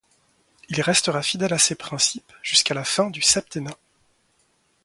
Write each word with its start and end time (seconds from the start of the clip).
Il 0.69 0.81
restera 0.81 1.21
fidèle 1.21 1.53
à 1.53 1.59
ces 1.59 1.75
principes 1.75 2.33
jusqu'à 2.41 2.73
la 2.73 2.83
fin 2.83 3.11
du 3.11 3.21
septennat. 3.21 3.77